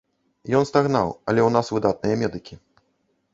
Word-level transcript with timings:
Ён 0.59 0.63
стагнаў, 0.69 1.11
але 1.29 1.41
ў 1.43 1.49
нас 1.57 1.69
выдатныя 1.75 2.15
медыкі. 2.23 2.59